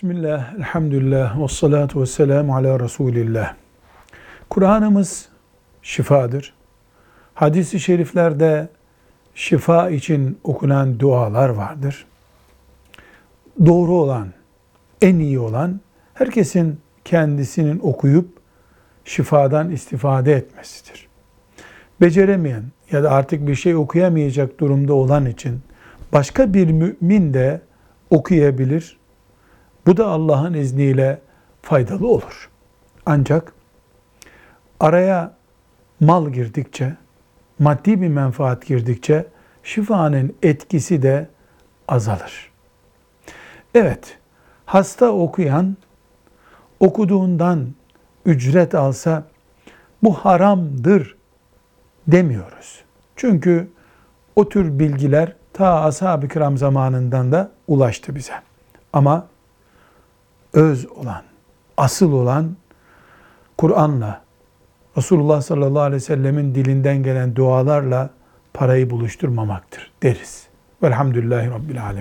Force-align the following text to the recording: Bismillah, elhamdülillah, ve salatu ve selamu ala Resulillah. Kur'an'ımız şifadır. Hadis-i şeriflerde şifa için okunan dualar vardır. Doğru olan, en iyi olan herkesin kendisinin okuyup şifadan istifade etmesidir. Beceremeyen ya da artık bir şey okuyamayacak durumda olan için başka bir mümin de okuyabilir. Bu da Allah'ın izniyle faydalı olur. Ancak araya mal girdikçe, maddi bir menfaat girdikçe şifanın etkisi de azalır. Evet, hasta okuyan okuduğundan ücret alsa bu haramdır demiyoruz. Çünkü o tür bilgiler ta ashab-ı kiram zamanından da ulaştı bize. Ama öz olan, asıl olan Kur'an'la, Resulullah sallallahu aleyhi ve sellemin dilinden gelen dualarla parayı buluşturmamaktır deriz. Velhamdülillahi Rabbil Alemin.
Bismillah, 0.00 0.54
elhamdülillah, 0.54 1.42
ve 1.42 1.48
salatu 1.48 2.00
ve 2.00 2.06
selamu 2.06 2.56
ala 2.56 2.80
Resulillah. 2.80 3.54
Kur'an'ımız 4.50 5.28
şifadır. 5.82 6.54
Hadis-i 7.34 7.80
şeriflerde 7.80 8.68
şifa 9.34 9.90
için 9.90 10.38
okunan 10.44 11.00
dualar 11.00 11.48
vardır. 11.48 12.06
Doğru 13.66 13.92
olan, 13.92 14.28
en 15.02 15.18
iyi 15.18 15.38
olan 15.38 15.80
herkesin 16.14 16.80
kendisinin 17.04 17.80
okuyup 17.82 18.28
şifadan 19.04 19.70
istifade 19.70 20.32
etmesidir. 20.32 21.08
Beceremeyen 22.00 22.62
ya 22.92 23.02
da 23.02 23.10
artık 23.10 23.46
bir 23.46 23.54
şey 23.54 23.76
okuyamayacak 23.76 24.60
durumda 24.60 24.94
olan 24.94 25.26
için 25.26 25.60
başka 26.12 26.54
bir 26.54 26.70
mümin 26.70 27.34
de 27.34 27.60
okuyabilir. 28.10 28.99
Bu 29.86 29.96
da 29.96 30.06
Allah'ın 30.06 30.54
izniyle 30.54 31.20
faydalı 31.62 32.08
olur. 32.08 32.50
Ancak 33.06 33.52
araya 34.80 35.34
mal 36.00 36.30
girdikçe, 36.30 36.96
maddi 37.58 38.00
bir 38.00 38.08
menfaat 38.08 38.66
girdikçe 38.66 39.26
şifanın 39.62 40.34
etkisi 40.42 41.02
de 41.02 41.28
azalır. 41.88 42.50
Evet, 43.74 44.18
hasta 44.66 45.10
okuyan 45.10 45.76
okuduğundan 46.80 47.66
ücret 48.26 48.74
alsa 48.74 49.24
bu 50.02 50.14
haramdır 50.14 51.16
demiyoruz. 52.06 52.84
Çünkü 53.16 53.70
o 54.36 54.48
tür 54.48 54.78
bilgiler 54.78 55.36
ta 55.52 55.82
ashab-ı 55.82 56.28
kiram 56.28 56.58
zamanından 56.58 57.32
da 57.32 57.50
ulaştı 57.68 58.14
bize. 58.14 58.32
Ama 58.92 59.26
öz 60.52 60.86
olan, 60.86 61.22
asıl 61.76 62.12
olan 62.12 62.56
Kur'an'la, 63.58 64.22
Resulullah 64.96 65.42
sallallahu 65.42 65.82
aleyhi 65.82 66.02
ve 66.02 66.06
sellemin 66.06 66.54
dilinden 66.54 67.02
gelen 67.02 67.36
dualarla 67.36 68.10
parayı 68.54 68.90
buluşturmamaktır 68.90 69.92
deriz. 70.02 70.46
Velhamdülillahi 70.82 71.50
Rabbil 71.50 71.84
Alemin. 71.84 71.98